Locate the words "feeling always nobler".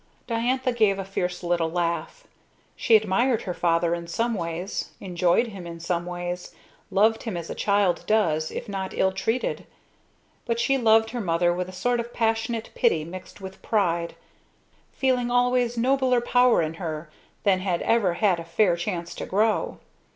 14.91-16.19